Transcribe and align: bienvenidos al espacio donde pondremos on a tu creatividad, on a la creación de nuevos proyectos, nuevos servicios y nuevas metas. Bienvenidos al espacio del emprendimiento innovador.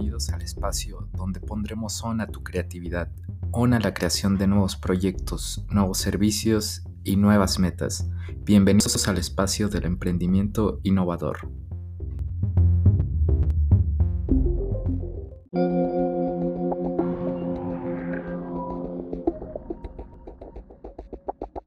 bienvenidos 0.00 0.30
al 0.30 0.40
espacio 0.40 1.10
donde 1.12 1.40
pondremos 1.40 2.02
on 2.02 2.22
a 2.22 2.26
tu 2.26 2.42
creatividad, 2.42 3.10
on 3.52 3.74
a 3.74 3.80
la 3.80 3.92
creación 3.92 4.38
de 4.38 4.46
nuevos 4.46 4.76
proyectos, 4.76 5.66
nuevos 5.68 5.98
servicios 5.98 6.84
y 7.04 7.16
nuevas 7.16 7.58
metas. 7.58 8.08
Bienvenidos 8.38 9.06
al 9.08 9.18
espacio 9.18 9.68
del 9.68 9.84
emprendimiento 9.84 10.80
innovador. 10.84 11.50